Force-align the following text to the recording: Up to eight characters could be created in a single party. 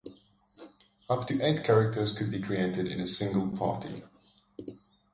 Up 1.11 1.27
to 1.27 1.39
eight 1.43 1.63
characters 1.63 2.17
could 2.17 2.31
be 2.31 2.41
created 2.41 2.87
in 2.87 2.99
a 3.01 3.05
single 3.05 3.55
party. 3.55 4.01